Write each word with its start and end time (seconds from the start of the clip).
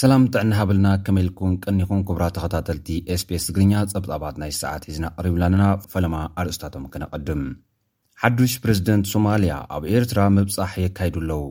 ሰላም 0.00 0.22
ጥዕኒ 0.32 0.50
ሃበልና 0.58 0.88
ከመኢልኩን 1.04 1.52
ቀኒኹን 1.64 2.02
ክብራ 2.08 2.24
ተኸታተልቲ 2.36 2.88
ስpስ 3.20 3.44
እግርኛ 3.52 3.72
ጸብጻባት 3.92 4.36
ናይ 4.42 4.52
ሰዓት 4.60 4.84
ሒዝና 4.88 5.06
ቅሪብናና 5.18 5.62
ፈለማ 5.94 6.16
ኣርእስታቶም 6.42 6.84
ክነቐድም 6.94 7.42
ሓዱሽ 8.24 8.54
ፕሬዚደንት 8.64 9.10
ሶማልያ 9.14 9.56
ኣብ 9.76 9.86
ኤርትራ 9.94 10.20
ምብጻሕ 10.36 10.74
የካይዱ 10.84 11.16
ኣለዉ 11.24 11.42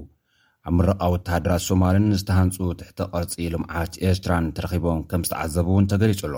ኣብ 0.67 0.73
ምረቓ 0.79 1.01
ወተሃድራት 1.15 1.65
ሶማልን 1.69 2.07
ዝተሃንፁ 2.21 2.57
ትሕቲ 2.81 3.01
ቐርፂ 3.15 3.35
ልምዓት 3.55 3.95
ኤርትራን 4.09 4.53
ተረኺቦም 4.57 5.01
ከም 5.11 5.23
ዝተዓዘቡ 5.29 5.67
እውን 5.75 5.89
ተገሊጹ 5.93 6.21
ኣሎ 6.31 6.35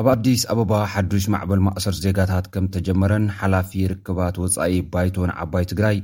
ኣብ 0.00 0.06
ኣዲስ 0.12 0.40
ኣበባ 0.52 0.72
ሓዱሽ 0.92 1.24
ማዕበል 1.34 1.60
ማእሰር 1.66 1.94
ዜጋታት 2.02 2.46
ከም 2.54 2.64
ተጀመረን 2.74 3.24
ሓላፊ 3.38 3.70
ርክባት 3.92 4.36
ወፃኢ 4.42 4.74
ባይቶን 4.92 5.30
ዓባይ 5.42 5.64
ትግራይ 5.72 5.96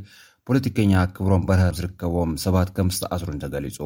ፖለቲከኛ 0.48 0.94
ክብሮም 1.16 1.44
በርሀ 1.48 1.66
ዝርከቦም 1.76 2.30
ሰባት 2.44 2.70
ከም 2.76 2.88
ዝተኣስሩን 2.94 3.38
ተገሊጹ 3.44 3.78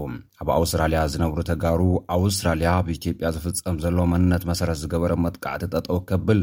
ኣብ 0.44 0.48
ኣውስትራልያ 0.56 1.00
ዝነብሩ 1.14 1.38
ተጋሩ 1.50 1.82
ኣውስትራልያ 2.16 2.70
ብኢትዮጵያ 2.86 3.32
ዝፍጸም 3.36 3.76
ዘሎ 3.84 3.98
መንነት 4.12 4.46
መሰረት 4.52 4.80
ዝገበረ 4.84 5.12
መጥቃዕቲ 5.24 5.64
ጠጠው 5.74 6.00
ከብል 6.12 6.40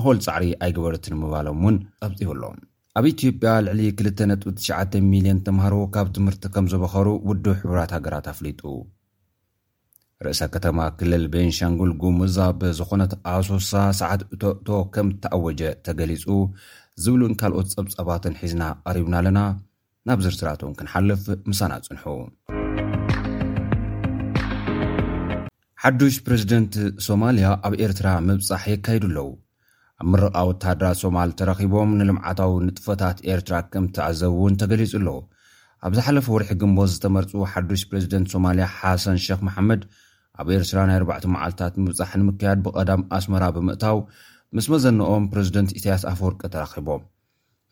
እኾል 0.00 0.20
ፃዕሪ 0.28 0.46
ኣይግበርትን 0.66 1.16
ምባሎም 1.22 1.60
እውን 1.64 1.78
ጸብፂቡኣሎ 2.02 2.42
ኣብ 3.00 3.06
ኢትዮጵያ 3.14 3.54
ልዕሊ 3.70 3.80
2ነ.ቢ9ሽ 4.20 4.94
ሚልዮን 5.14 5.40
ተምሃሮ 5.48 5.74
ካብ 5.96 6.10
ትምህርቲ 6.18 6.44
ከም 6.56 6.68
ዝበኸሩ 6.74 7.08
ውዱብ 7.30 7.52
ሕብራት 7.62 7.92
ሃገራት 7.98 8.28
ኣፍሊጡ 8.36 8.62
ርእሰ 10.26 10.42
ከተማ 10.54 10.78
ክልል 10.98 11.24
ቤንሻንጉል 11.32 11.90
ጉሙዛ 12.02 12.36
ብዝኾነት 12.60 13.12
ኣሶሳ 13.32 13.72
ሰዓት 13.98 14.22
እቶ 14.34 14.42
እቶ 14.54 14.68
ከም 14.94 15.08
እተኣወጀ 15.12 15.60
ተገሊጹ 15.86 16.24
ዝብሉን 17.02 17.34
ካልኦት 17.40 17.68
ጸብጸባትን 17.74 18.34
ሒዝና 18.40 18.62
ቀሪብና 18.86 19.14
ኣለና 19.20 19.40
ናብዚርትራቶም 20.10 20.72
ክንሓልፍ 20.78 21.22
ምሳና 21.50 21.72
ጽንሑ 21.84 22.04
ሓዱሽ 25.82 26.16
ፕረዝደንት 26.28 26.74
ሶማልያ 27.06 27.52
ኣብ 27.68 27.76
ኤርትራ 27.86 28.08
ምብጻሕ 28.30 28.64
የካይዱ 28.72 29.04
ኣለዉ 29.12 29.28
ኣብ 30.02 30.08
ምረቓ 30.14 30.36
ወተሃድራት 30.50 31.00
ሶማል 31.04 31.32
ተረኺቦም 31.42 31.92
ንልምዓታዊ 32.00 32.50
ንጥፈታት 32.70 33.20
ኤርትራ 33.32 33.54
ከም 33.74 33.86
እትኣዘቡ 33.92 34.34
እውን 34.40 34.58
ተገሊጹ 34.64 34.92
ኣሎ 35.02 35.08
ኣብ 35.86 35.92
ዝሓለፈ 36.00 36.26
ወርሒ 36.36 36.50
ግንቦት 36.64 36.90
ዝተመርፁ 36.96 37.32
ሓዱሽ 37.54 37.84
ፕሬዚደንት 37.92 38.28
ሶማልያ 38.36 38.66
ሓሰን 38.80 39.20
ሸክ 39.28 39.40
መሓመድ 39.48 39.80
ኣብ 40.40 40.48
ኤርትራ 40.56 40.78
ናይ 40.88 40.98
4ዕ 41.02 41.28
መዓልትታት 41.34 41.74
ምብጻሕ 41.84 42.10
ንምካያድ 42.18 42.58
ብቐዳም 42.64 43.00
ኣስመራ 43.16 43.44
ብምእታው 43.54 43.98
ምስ 44.56 44.66
መዘንኦም 44.72 45.24
ፕረዚደንት 45.32 45.70
ኢስያስ 45.78 46.02
ኣፈወርቂ 46.10 46.40
ተራኺቦም 46.54 47.02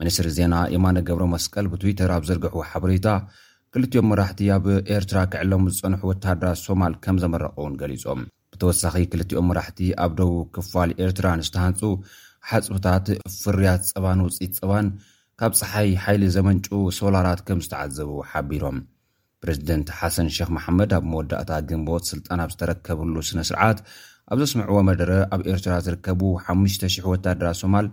ሚኒስትሪ 0.01 0.29
ዜና 0.39 0.55
የማነ 0.75 0.97
ገብረ 1.09 1.25
መስቀል 1.35 1.67
ብትዊተር 1.73 2.11
ኣብ 2.17 2.25
ዘርግሕዎ 2.31 2.63
ሓበሬታ 2.71 3.07
ክልቲኦም 3.75 4.09
መራሕቲ 4.13 4.41
ኣብ 4.57 4.67
ኤርትራ 4.97 5.21
ክዕሎም 5.35 5.65
ዝጸንሑ 5.77 6.03
ወተሃደራት 6.11 6.61
ሶማል 6.65 6.95
ከም 7.05 7.17
ዘመረቐ 7.25 7.55
እውን 7.61 7.77
ገሊፆም 7.83 8.23
ብተወሳኺ 8.53 8.95
ክልቲኦም 9.13 9.49
መራሕቲ 9.53 9.81
ኣብ 10.05 10.11
ደቡብ 10.21 10.45
ክፋል 10.57 10.93
ኤርትራን 11.07 11.45
ዝተሃንፁ 11.49 11.81
ሓጽብታት 12.51 13.07
ፍርያት 13.41 13.83
ጸባን 13.93 14.21
ውጽኢት 14.27 14.53
ጸባን 14.59 14.89
ካብ 15.41 15.55
ፀሓይ 15.63 15.91
ሓይሊ 16.07 16.25
ዘመንጩ 16.39 16.69
ሶላራት 17.01 17.41
ከም 17.49 17.59
ዝተዓዘቡ 17.67 18.11
ሓቢሮም 18.33 18.79
ሬዚደንት 19.51 19.89
ሓሰን 19.99 20.29
ሸክ 20.37 20.51
መሓመድ 20.57 20.91
ኣብ 20.99 21.05
መወዳእታ 21.13 21.51
ግንቦት 21.69 22.05
ስልጠና 22.11 22.41
ብ 22.49 22.55
ዝተረከብሉ 22.55 23.15
ስነስርዓት 23.29 23.79
ኣብ 24.33 24.39
ዘስምዕዎ 24.43 24.79
መደረ 24.89 25.11
ኣብ 25.35 25.41
ኤርትራ 25.53 25.75
ዝርከቡ 25.87 26.21
5ሙሽ,000 26.49 27.07
ወታደራ 27.13 27.49
ሶማል 27.63 27.87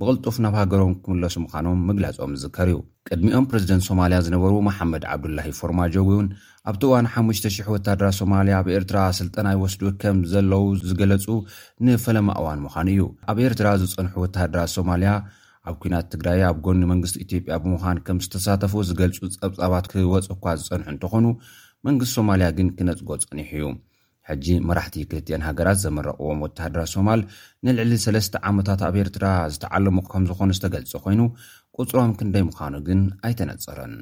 ብቕልጡፍ 0.00 0.36
ናብ 0.44 0.54
ሃገሮም 0.60 0.92
ክምለሱ 1.04 1.34
ምዃኖም 1.44 1.78
ምግላፆኦም 1.88 2.32
ዝዝከር 2.40 2.68
እዩ 2.72 2.78
ቅድሚኦም 3.08 3.44
ፕረዚደንት 3.50 3.84
ሶማልያ 3.88 4.18
ዝነበሩ 4.26 4.52
መሓመድ 4.68 5.04
ዓብዱላሂ 5.12 5.48
ፎርማጆ 5.58 5.94
ውውን 6.08 6.26
ኣብቲ 6.70 6.82
ዋን 6.92 7.06
ሓሽ,000 7.14 7.70
ወታደራ 7.76 8.06
ሶማልያ 8.20 8.56
ኣብ 8.60 8.66
ኤርትራ 8.76 8.98
ስልጠናይ 9.20 9.56
ወስዱ 9.62 9.82
ከም 10.02 10.18
ዘለዉ 10.32 10.66
ዝገለጹ 10.88 11.24
ንፈለማ 11.86 12.28
እዋን 12.40 12.60
ምዃኑ 12.66 12.88
እዩ 12.96 13.04
ኣብ 13.32 13.38
ኤርትራ 13.48 13.68
ዝፀንሑ 13.82 14.14
ወታደራ 14.26 14.62
ሶማልያ 14.76 15.14
ኣብ 15.70 15.76
ኩናት 15.82 16.06
ትግራይ 16.12 16.40
ኣብ 16.50 16.58
ጎኒ 16.66 16.80
መንግስቲ 16.92 17.16
ኢትዮጵያ 17.26 17.54
ብምዃን 17.62 17.98
ከም 18.06 18.18
ዝተሳተፉ 18.24 18.72
ዝገልፁ 18.88 19.18
ፀብጻባት 19.40 19.86
ክወፅ 19.92 20.26
እኳ 20.34 20.44
ዝፀንሑ 20.60 20.86
እንተኾኑ 20.94 21.26
መንግስቲ 21.88 22.12
ሶማልያ 22.18 22.48
ግን 22.58 22.68
ክነፅጎ 22.78 23.10
ፅኒሑ 23.30 23.50
እዩ 23.58 23.72
ሕጂ 24.28 24.46
መራሕቲ 24.68 24.96
ክልትዮን 25.10 25.44
ሃገራት 25.48 25.78
ዘመረቕዎም 25.84 26.40
ወተሃደራ 26.44 26.84
ሶማል 26.94 27.20
ንልዕሊ 27.66 27.92
ሰለስተ 28.06 28.42
ዓመታት 28.50 28.80
ኣብ 28.90 28.96
ኤርትራ 29.02 29.26
ዝተዓለሙ 29.56 29.96
ከም 30.14 30.24
ዝኾኑ 30.30 30.50
ዝተገልፀ 30.60 30.94
ኮይኑ 31.06 31.20
ቁፅሮም 31.82 32.14
ክንደይ 32.20 32.44
ምዃኑ 32.48 32.74
ግን 32.88 33.02
ኣይተነፀረን 33.28 33.94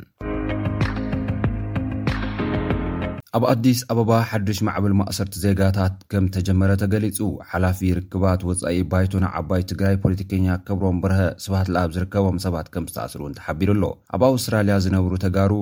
ኣብ 3.37 3.45
ኣዲስ 3.53 3.79
ኣበባ 3.93 4.11
ሓድሽ 4.31 4.59
ማዕብል 4.67 4.93
ማእሰርቲ 4.99 5.33
ዜጋታት 5.45 5.95
ከም 6.11 6.25
ተጀመረ 6.35 6.71
ተገሊጹ 6.83 7.19
ሓላፊ 7.51 7.81
ርክባት 7.99 8.41
ወጻኢ 8.49 8.77
ባይቶ 8.91 9.13
ና 9.25 9.31
ዓባይ 9.39 9.63
ትግራይ 9.71 9.97
ፖለቲከኛ 10.05 10.47
ከብሮም 10.67 10.99
ብርሀ 11.05 11.19
ስባት 11.45 11.69
ለኣብ 11.75 11.91
ዝርከቦም 11.97 12.39
ሰባት 12.45 12.67
ከም 12.75 12.85
ዝተኣስሩ 12.91 13.23
ን 13.31 13.35
ተሓቢሩ 13.39 13.71
ኣሎ 13.77 13.85
ኣብ 14.15 14.23
ኣውስትራልያ 14.31 14.77
ዝነብሩ 14.85 15.13
ተጋሩ 15.27 15.53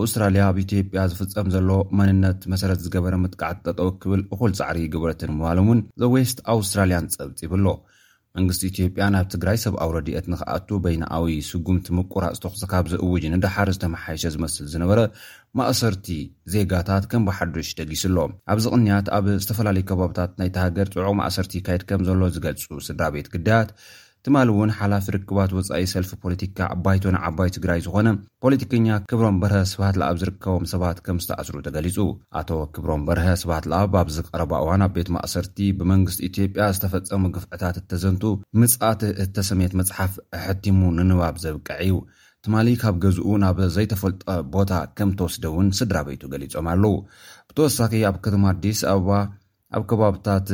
ኣውስትራልያ 0.00 0.42
ኣብ 0.50 0.56
ኢትዮጵያ 0.64 1.02
ዝፍጸም 1.12 1.50
ዘሎ 1.54 1.70
መንነት 2.00 2.40
መሰረት 2.54 2.82
ዝገበረ 2.86 3.14
ምጥቃዕቲ 3.24 3.58
ጠጠው 3.68 3.90
ክብል 4.02 4.22
እኹል 4.36 4.54
ፃዕሪ 4.60 4.80
ግብረትን 4.94 5.34
ምባሎም 5.36 5.68
እውን 5.70 5.82
ዘ 6.02 6.10
ዌስት 6.16 6.40
ኣውስትራልያን 6.56 7.10
ጸብጺቡኣሎ 7.16 7.66
መንግስቲ 8.38 8.60
ኢትዮጵያ 8.70 9.04
ናብ 9.14 9.26
ትግራይ 9.32 9.56
ሰብኣዊ 9.64 9.90
ረድኦት 9.96 10.26
ንክኣቱ 10.32 10.68
በይናኣዊ 10.84 11.26
ስጉምቲ 11.48 11.86
ምቁራፅ 11.98 12.36
ተክስካብ 12.44 12.86
ዘእውጅን 12.92 13.36
እንዳሓር 13.36 13.68
ዝተመሓየሸ 13.76 14.24
ዝመስል 14.34 14.66
ዝነበረ 14.72 15.00
ማእሰርቲ 15.58 16.08
ዜጋታት 16.54 17.04
ከም 17.12 17.26
ብሓዱሽ 17.28 17.70
ደጊስ 17.80 18.02
ኣሎ 18.10 18.16
ኣብዚ 18.54 18.66
ቕንያት 18.76 19.08
ኣብ 19.18 19.26
ዝተፈላለዩ 19.44 19.84
ከባብታት 19.90 20.32
ናይቲ 20.42 20.58
ሃገር 20.64 20.90
ፅዑቕ 20.96 21.12
ማእሰርቲ 21.20 21.54
ካየድ 21.68 21.84
ከም 21.90 22.02
ዘሎ 22.10 22.22
ዝገልፁ 22.36 22.66
ስድራ 22.88 23.08
ቤት 23.16 23.30
ግዳያት 23.34 23.70
ትማሊ 24.26 24.48
እውን 24.52 24.70
ሓላፊ 24.76 25.06
ርክባት 25.14 25.50
ወፃኢ 25.56 25.82
ሰልፊ 25.92 26.10
ፖለቲካ 26.20 26.58
ኣባይቶ 26.74 27.02
ንዓባይ 27.14 27.48
ትግራይ 27.56 27.80
ዝኾነ 27.86 28.08
ፖለቲከኛ 28.42 28.86
ክብሮም 29.10 29.36
በርሀ 29.42 29.58
ስባት 29.72 29.96
ኣብ 30.06 30.16
ዝርከቦም 30.22 30.64
ሰባት 30.70 30.98
ከም 31.06 31.16
ዝተኣስሩ 31.24 31.56
ተገሊፁ 31.66 31.96
ኣቶ 32.40 32.50
ክብሮም 32.76 33.02
በርሀ 33.08 33.26
ስባት 33.42 33.64
ለኣብ 33.70 33.94
ኣብዚ 34.02 34.16
ቀረባ 34.28 34.52
እዋን 34.62 34.82
ኣብ 34.86 34.92
ቤት 34.98 35.08
ማእሰርቲ 35.16 35.58
ብመንግስቲ 35.80 36.22
ኢትዮጵያ 36.30 36.68
ዝተፈፀሙ 36.76 37.24
ግፍዕታት 37.34 37.78
እተዘንቱ 37.82 38.22
ምጻት 38.62 39.02
እተሰሜት 39.24 39.74
መፅሓፍ 39.80 40.14
ኣሕቲሙ 40.38 40.80
ንንባብ 41.00 41.36
ዘብቅዐ 41.44 41.76
እዩ 41.86 41.94
ትማሊ 42.46 42.66
ካብ 42.84 42.96
ገዝኡ 43.06 43.28
ናብ 43.44 43.60
ዘይተፈልጦ 43.76 44.24
ቦታ 44.54 44.72
ከም 44.98 45.12
ተወስደ 45.18 45.44
እውን 45.52 45.68
ስድራ 45.80 45.98
በይቱ 46.08 46.22
ገሊፆም 46.34 46.66
ኣለው 46.74 46.96
ብተወሳኺ 47.50 47.92
ኣብ 48.10 48.16
ከተማ 48.26 48.44
ኣዲስ 48.56 48.80
ኣበባ 48.94 49.10
ኣብ 49.76 49.84
ከባብታት 49.92 50.48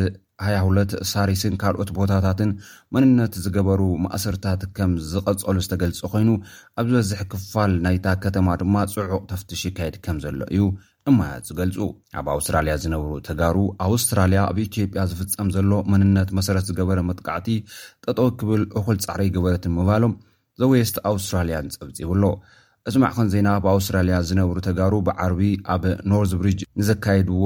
ሃያ2ለት 0.46 0.92
ሳሪስን 1.12 1.54
ካልኦት 1.62 1.90
ቦታታትን 1.98 2.50
መንነት 2.94 3.32
ዝገበሩ 3.44 3.80
ማእሰርታት 4.04 4.62
ከም 4.76 4.92
ዝቐጸሉ 5.12 5.56
ዝተገልጸ 5.66 6.00
ኮይኑ 6.12 6.30
ኣብ 6.80 6.86
ዝበዝሕ 6.90 7.20
ክፋል 7.32 7.72
ናይታ 7.84 8.06
ከተማ 8.24 8.48
ድማ 8.62 8.74
ፅዑቕ 8.94 9.20
ተፍትሺ 9.32 9.62
ይካየድ 9.70 9.96
ከም 10.04 10.16
ዘሎ 10.24 10.40
እዩ 10.54 10.62
እማያት 11.10 11.44
ዝገልፁ 11.48 11.78
ኣብ 12.20 12.26
ኣውስትራልያ 12.34 12.74
ዝነብሩ 12.84 13.12
ተጋሩ 13.28 13.56
ኣውስትራልያ 13.86 14.40
ኣብ 14.52 14.56
ኢትዮጵያ 14.68 15.02
ዝፍፀም 15.10 15.50
ዘሎ 15.56 15.70
መንነት 15.94 16.30
መሰረት 16.38 16.66
ዝገበረ 16.70 16.98
መጥቃዕቲ 17.10 17.48
ጠጠው 18.06 18.30
ክብል 18.40 18.64
እኩል 18.80 18.98
ፃዕረይ 19.06 19.30
ግበረት 19.36 19.66
ምባሎም 19.78 20.14
ዘዌስት 20.62 20.96
ኣውስትራልያን 21.12 21.68
ፀብፂብኣሎ 21.78 22.24
እዚ 22.88 22.94
ማዕኸን 23.02 23.28
ዜና 23.32 23.48
ብኣውስትራልያ 23.64 24.16
ዝነብሩ 24.30 24.56
ተጋሩ 24.66 24.92
ብዓርቢ 25.06 25.40
ኣብ 25.74 25.82
ኖርዝብሪጅ 26.12 26.60
ንዘካየድዎ 26.80 27.42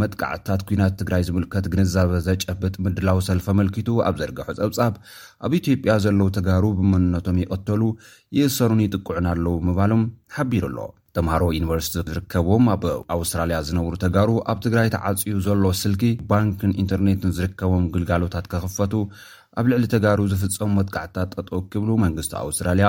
መጥቃዕትታት 0.00 0.60
ኩናት 0.68 0.92
ትግራይ 1.00 1.22
ዝምልከት 1.28 1.66
ግንዛበ 1.72 2.10
ዘጨብጥ 2.26 2.74
ምድላዊ 2.84 3.18
ሰልፊ 3.28 3.46
ኣመልኪቱ 3.52 3.88
ኣብ 4.08 4.14
ዘርገሑ 4.20 4.48
ጸብጻብ 4.60 4.92
ኣብ 5.46 5.52
ኢትዮጵያ 5.60 5.94
ዘለዉ 6.04 6.26
ተጋሩ 6.36 6.64
ብመንነቶም 6.78 7.40
ይቐተሉ 7.44 7.82
ይእሰሩን 8.38 8.82
ይጥቅዑን 8.86 9.26
ኣለው 9.32 9.54
ምባሎም 9.68 10.04
ሓቢሩ 10.36 10.64
ኣሎ 10.70 10.78
ተምሃሮ 11.16 11.44
ዩኒቨርሲቲ 11.56 11.94
ዝርከቦም 12.08 12.64
ኣብ 12.74 12.82
ኣውስትራልያ 13.16 13.56
ዝነብሩ 13.68 13.94
ተጋሩ 14.04 14.30
ኣብ 14.50 14.58
ትግራይ 14.66 14.88
ተዓፅዩ 14.94 15.38
ዘሎ 15.46 15.64
ስልኪ 15.82 16.02
ባንኪን 16.30 16.74
ኢንተርኔትን 16.82 17.32
ዝርከቦም 17.38 17.86
ግልጋሎታት 17.94 18.46
ከኽፈቱ 18.52 18.92
ኣብ 19.60 19.64
ልዕሊ 19.70 19.84
ተጋሩ 19.94 20.18
ዝፍፀሙ 20.32 20.70
መጥቃዕትታት 20.80 21.30
ጠጦ 21.34 21.50
ክብሉ 21.72 21.90
መንግስቲ 22.04 22.32
ኣውስትራልያ 22.44 22.88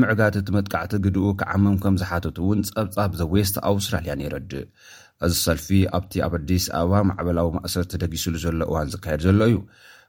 ምዕጋድ 0.00 0.36
እቲ 0.40 0.48
መጥቃዕቲ 0.56 0.92
ግድኡ 1.04 1.26
ክዓመም 1.42 1.76
ከም 1.84 1.96
ዝሓተት 2.00 2.36
እውን 2.42 2.60
ፀብጻብ 2.76 3.12
ዘ 3.20 3.28
ዌስት 3.34 3.56
ኣውስትራልያን 3.70 4.24
ይረዲእ 4.24 4.66
እዚ 5.26 5.34
ሰልፊ 5.46 5.66
ኣብቲ 5.96 6.12
ኣብ 6.26 6.32
ኣዲስ 6.38 6.64
ኣበባ 6.78 6.94
ማዕበላዊ 7.08 7.48
ማእሰርቲ 7.56 7.92
ደጊሱሉ 8.02 8.34
ዘሎ 8.44 8.56
እዋን 8.68 8.88
ዝካየድ 8.92 9.20
ዘሎ 9.26 9.38
እዩ 9.50 9.58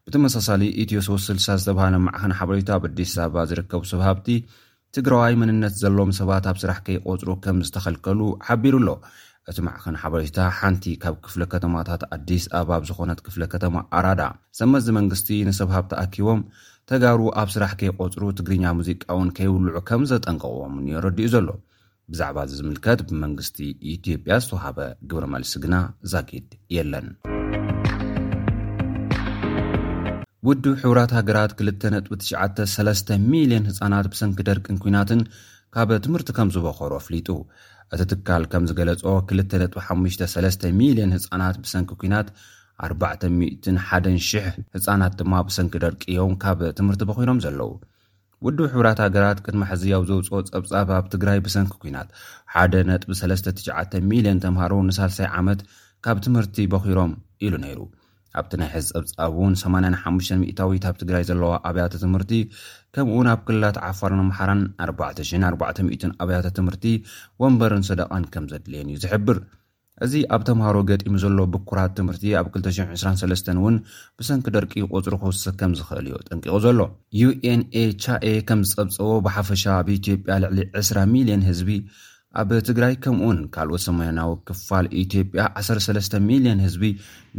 ብተመሳሳሊ 0.06 0.62
ኢትዮ 0.84 1.00
ሰወስስልሳ 1.08 1.48
ዝተብሃለ 1.60 1.96
ማዕኸን 2.06 2.34
ሓበሬታ 2.40 2.70
ኣብ 2.78 2.84
ኣዲስ 2.90 3.12
ኣበባ 3.26 3.38
ዝርከቡ 3.50 3.82
ሰብሃብቲ 3.92 4.28
ትግራዋይ 4.96 5.36
መንነት 5.42 5.76
ዘሎም 5.82 6.10
ሰባት 6.20 6.46
ኣብ 6.52 6.58
ስራሕ 6.64 6.80
ከይቖፅሩ 6.88 7.30
ከም 7.44 7.60
ዝተኸልከሉ 7.68 8.20
ሓቢሩ 8.48 8.74
ኣሎ 8.82 8.90
እቲ 9.52 9.58
ማዕኸን 9.68 9.96
ሓበሬታ 10.02 10.38
ሓንቲ 10.60 10.84
ካብ 11.04 11.16
ክፍለ 11.26 11.42
ከተማታት 11.54 12.02
ኣዲስ 12.16 12.44
ኣበባ 12.60 12.76
ብዝኾነት 12.86 13.22
ክፍለ 13.28 13.42
ከተማ 13.54 13.76
ኣራዳ 14.00 14.22
ሰመዚ 14.60 14.86
መንግስቲ 15.00 15.30
ንሰብሃብቲ 15.50 15.94
ኣኪቦም 16.04 16.42
ተጋሩ 16.92 17.22
ኣብ 17.42 17.50
ስራሕ 17.58 17.74
ከይቖፅሩ 17.82 18.24
ትግርኛ 18.40 18.64
ሙዚቃእውን 18.80 19.30
ከይብልዑ 19.40 19.78
ከም 19.92 20.02
ዘጠንቀቕዎም 20.14 20.74
እንዮ 20.82 20.96
ረዲኡ 21.08 21.28
ዘሎ 21.36 21.48
ብዛዕባ 22.12 22.38
እዚ 22.46 22.54
ዝምልከት 22.60 23.00
ብመንግስቲ 23.10 23.58
ኢትዮጵያ 23.94 24.34
ዝተዋሃበ 24.44 24.78
ግብሪ 25.10 25.26
መልሲ 25.34 25.52
ግና 25.64 25.76
ዛጊድ 26.12 26.48
የለን 26.76 27.06
ውድብ 30.48 30.74
ሕራት 30.82 31.12
ሃገራት 31.18 31.52
2ጥ9ሽ3ተ 31.60 33.10
ሚልዮን 33.34 33.68
ህፃናት 33.70 34.08
ብሰንኪ 34.14 34.40
ደርቂን 34.50 34.82
ኩናትን 34.86 35.22
ካብ 35.76 35.92
ትምህርቲ 36.08 36.30
ከም 36.40 36.50
ዝበኸሩ 36.56 36.92
ኣፍሊጡ 37.02 37.30
እቲ 37.94 38.02
ትካል 38.12 38.44
ከም 38.54 38.66
ዝገለጾ 38.72 39.02
2ጥ53 39.12 40.68
ሚልዮን 40.82 41.16
ህፃናት 41.18 41.56
ብሰንኪ 41.64 41.92
ኩናት 42.04 42.28
41,0000 42.90 44.52
ህፃናት 44.76 45.16
ድማ 45.22 45.34
ብሰንኪ 45.50 45.74
ደርቂ 45.86 46.04
እዮም 46.14 46.36
ካብ 46.44 46.60
ትምህርቲ 46.80 47.02
ብኮኖም 47.12 47.42
ዘለዉ 47.46 47.72
ውድብ 48.46 48.62
ሕብራት 48.74 49.00
ሃገራት 49.04 49.38
ቅድመ 49.46 49.62
ሕዝያብ 49.70 50.04
ዘውፅኦ 50.08 50.40
ጸብጻብ 50.48 50.88
ኣብ 50.96 51.06
ትግራይ 51.14 51.38
ብሰንኪ 51.46 51.74
ኩናት 51.84 52.08
ሓደ 52.54 52.74
ነጥቢ 52.90 53.10
399ሚልዮን 53.20 54.42
ተምሃሩ 54.46 54.74
ንሳልሳይ 54.88 55.28
ዓመት 55.40 55.60
ካብ 56.06 56.18
ትምህርቲ 56.26 56.58
በኺሮም 56.72 57.12
ኢሉ 57.48 57.54
ነይሩ 57.66 57.80
ኣብቲ 58.40 58.52
ናይ 58.62 58.70
ሕዚ 58.76 58.86
ፀብጻብ 58.96 59.32
እውን 59.40 59.54
85 59.62 60.34
ታዊታብ 60.60 60.96
ትግራይ 61.02 61.24
ዘለዋ 61.30 61.52
ኣብያተ 61.70 61.94
ትምህርቲ 62.04 62.32
ከምኡውንብ 62.98 63.40
ክልላት 63.48 63.78
ዓፋርን 63.90 64.22
ኣምሓራን 64.26 64.62
4040 64.88 66.06
ኣብያተ 66.24 66.46
ትምህርቲ 66.60 66.86
ወንበርን 67.44 67.86
ስደቓን 67.92 68.26
ከም 68.36 68.48
ዘድልየን 68.54 68.90
እዩ 68.92 68.98
ዝሕብር 69.06 69.40
እዚ 70.06 70.14
ኣብ 70.36 70.42
ተምሃሮ 70.48 70.78
ገጢሙ 70.90 71.16
ዘሎ 71.24 71.40
ብኩራት 71.54 71.92
ትምህርቲ 71.98 72.24
ኣብ 72.40 72.46
223 72.54 73.52
እውን 73.62 73.76
ብሰንኪ 74.20 74.46
ደርቂ 74.56 74.72
ቁፅሪ 74.98 75.14
ክውስ 75.24 75.42
ከም 75.60 75.72
ዝኽእል 75.80 76.08
ዮ 76.12 76.16
ጠንቂቑ 76.28 76.54
ዘሎ 76.64 76.80
ዩንኤhኤ 77.20 78.32
ከም 78.50 78.62
ዝፀብፀቦ 78.70 79.10
ብሓፈሻ 79.28 79.64
ኣብ 79.78 79.90
ኢትዮጵያ 79.98 80.38
ልዕሊ 80.44 80.60
200ሚልዮን 80.82 81.44
ህዝቢ 81.50 81.70
ኣብ 82.42 82.50
ትግራይ 82.68 82.94
ከምኡውን 83.04 83.40
ካልኦት 83.56 83.82
ሰማናዊ 83.88 84.32
ክፋል 84.50 84.86
ኢትዮጵያ 85.04 85.44
13ሚል0ን 85.64 86.62
ህዝቢ 86.66 86.84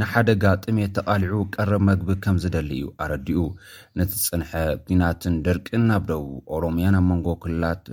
ንሓደ 0.00 0.28
ጋ 0.42 0.54
ጥሜየት 0.64 0.92
ተቓሊዑ 0.98 1.34
ቀረብ 1.54 1.82
መግቢ 1.90 2.08
ከም 2.26 2.36
ዝደሊ 2.44 2.70
እዩ 2.78 2.86
ኣረዲኡ 3.04 3.40
ነቲፅንሐ 4.00 4.50
ኩናትን 4.86 5.36
ደርቂን 5.48 5.84
ናብ 5.90 6.04
ደቡብ 6.12 6.36
ኦሮምያን 6.56 6.98
ኣብ 7.00 7.06
መንጎ 7.12 7.26
ክልላት 7.44 7.84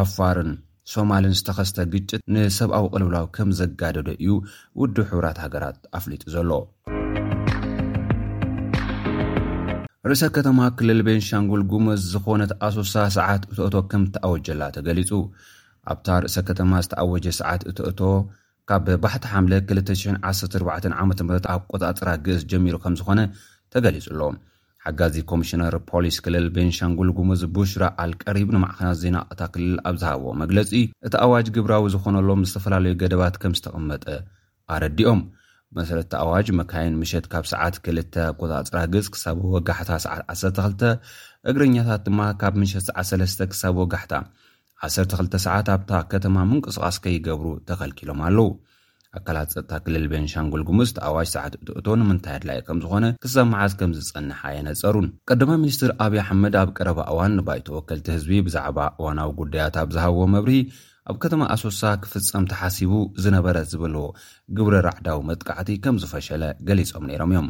ዓፋርን 0.00 0.52
ሶማልን 0.92 1.34
ዝተኸስተ 1.38 1.80
ግጭት 1.92 2.20
ንሰብኣዊ 2.34 2.84
ቕልብላው 2.92 3.26
ከም 3.36 3.48
ዘጋደዶ 3.58 4.08
እዩ 4.24 4.30
ውዲ 4.80 4.96
ሕብራት 5.10 5.38
ሃገራት 5.44 5.78
ኣፍሊጡ 5.98 6.22
ዘሎ 6.34 6.50
ርእሰ 10.10 10.22
ከተማ 10.36 10.58
ክልል 10.78 11.00
ቤን 11.06 11.20
ሻንጉል 11.28 11.62
ጉሙዝ 11.72 12.00
ዝኾነት 12.12 12.52
ኣሶሳ 12.66 12.94
ሰዓት 13.16 13.42
እተእቶ 13.52 13.74
ከም 13.90 14.02
እተኣወጀላ 14.08 14.62
ተገሊጹ 14.76 15.10
ኣብታ 15.92 16.06
ርእሰ 16.24 16.36
ከተማ 16.50 16.72
ዝተኣወጀ 16.86 17.26
ሰዓት 17.40 17.62
እተእቶ 17.72 18.00
ካብባሕቲ 18.70 19.24
ሓምለ 19.32 19.52
214ዓ 19.72 20.76
ም 20.90 21.34
ኣብ 21.54 21.62
ቆጣጽራ 21.72 22.08
ግእስ 22.26 22.42
ጀሚሩ 22.52 22.74
ከምዝኾነ 22.84 23.20
ተገሊጹ 23.74 24.06
ኣሎዎም 24.14 24.36
ሓጋዚ 24.88 25.16
ኮሚሽነር 25.30 25.74
ፖሊስ 25.88 26.16
ክልል 26.24 26.44
ቤንሻንጉል 26.56 27.08
ጉሙዝ 27.16 27.40
ቡሽራ 27.54 27.84
ኣል 28.02 28.12
ቀሪብ 28.22 28.48
ንማዕኸናት 28.54 28.96
ዜና 29.00 29.16
እታ 29.32 29.40
ክልል 29.54 29.74
ኣብ 29.88 29.94
ዝሃቦ 30.02 30.22
መግለጺ 30.42 30.70
እቲ 31.06 31.14
ኣዋጅ 31.24 31.46
ግብራዊ 31.56 31.86
ዝኾነሎም 31.94 32.42
ዝተፈላለዩ 32.48 32.94
ገደባት 33.02 33.34
ከም 33.42 33.52
ዝተቕመጠ 33.58 34.04
ኣረዲኦም 34.74 35.20
መሰረቲ 35.78 36.12
ኣዋጅ 36.24 36.46
መካይን 36.60 36.94
ምሸት 37.00 37.26
ካብ 37.32 37.44
ሰዓት 37.52 37.76
ክል 37.86 37.98
ኣቈጣጽራ 38.06 38.78
ግጽ 38.94 39.08
ክሳብ 39.16 39.40
ወጋሕታ 39.54 39.90
ሰዓት 40.04 40.22
12 40.64 40.86
እግርኛታት 41.52 42.02
ድማ 42.06 42.20
ካብ 42.42 42.54
ምሸት 42.62 42.84
ሰዓት 42.88 43.06
3ስ 43.14 43.36
ክሳብ 43.52 43.74
ወጋሕታ 43.82 44.12
12 44.88 45.36
ሰዓት 45.46 45.68
ኣብታ 45.76 45.92
ከተማ 46.14 46.36
ምንቅስቓስ 46.52 46.98
ከይገብሩ 47.04 47.46
ተኸልኪሎም 47.68 48.22
ኣለዉ 48.28 48.48
ኣካላት 49.16 49.50
ፀጥታ 49.56 49.74
ክልል 49.84 50.02
ቤንሻንጉል 50.12 50.62
ጉሙስተ 50.68 50.96
ኣዋሽ 51.08 51.28
ሰዓት 51.34 51.52
እቲእቶ 51.58 51.86
ንምንታይ 52.00 52.34
ኣድላይ 52.38 52.58
ከም 52.66 52.78
ዝኾነ 52.84 53.04
ክሰማዓዝ 53.22 53.72
ከም 53.80 53.92
ዝጸኒሓ 53.98 54.40
የነጸሩን 54.54 55.06
ቀዳማ 55.28 55.50
ሚኒስትር 55.62 55.90
ኣብዪ 56.04 56.18
ኣሕመድ 56.24 56.54
ኣብ 56.62 56.68
ቀረባ 56.76 56.98
እዋን 57.12 57.32
ንባይቶ 57.38 57.66
ወከልቲ 57.76 58.06
ህዝቢ 58.16 58.32
ብዛዕባ 58.48 58.78
እዋናዊ 59.00 59.30
ጉዳያት 59.40 59.76
ኣብ 59.82 59.88
ዝሃብዎ 59.96 60.24
መብርሂ 60.34 60.58
ኣብ 61.10 61.16
ከተማ 61.22 61.40
ኣሶሳ 61.54 61.82
ክፍጸም 62.02 62.44
ቲሓሲቡ 62.50 62.92
ዝነበረ 63.26 63.56
ዝበልዎ 63.70 64.04
ግብረ 64.58 64.74
ራዕዳዊ 64.88 65.20
መጥቃዕቲ 65.30 65.70
ከም 65.86 65.98
ዝፈሸለ 66.02 66.44
ገሊፆም 66.70 67.06
ነይሮም 67.10 67.30
እዮም 67.34 67.48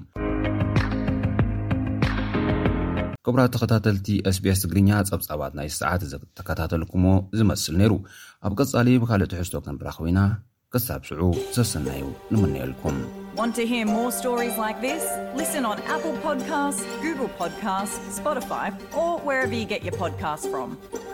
ክብራት 3.27 3.51
ተኸታተልቲ 3.55 4.09
sbs 4.37 4.59
ትግርኛ 4.65 4.91
ጸብጻባት 5.09 5.53
ናይ 5.59 5.69
ሰዓት 5.81 6.03
እዚተከታተልኩምዎ 6.07 7.17
ዝመስል 7.41 7.75
ነይሩ 7.83 7.95
ኣብ 8.47 8.53
ቀጻሊ 8.61 8.89
ብካልእ 9.03 9.31
ትሕዝቶ 9.33 9.55
ክንራኽቢ 9.67 10.07
ኢና 10.13 10.21
ks 10.75 10.83
sዑ 10.87 11.27
ዘsny 11.59 12.01
nmnlكም 12.33 12.97
want 13.39 13.55
to 13.61 13.65
hear 13.71 13.85
more 13.99 14.11
stories 14.19 14.57
like 14.65 14.79
this 14.89 15.05
listen 15.41 15.63
on 15.71 15.79
apple 15.95 16.17
podcasts 16.27 16.85
google 17.07 17.31
podcast 17.41 17.95
spotify 18.19 18.67
or 19.05 19.11
wherever 19.29 19.57
you 19.61 19.67
get 19.75 19.85
your 19.89 19.97
podcast 20.05 20.45
from 20.57 21.08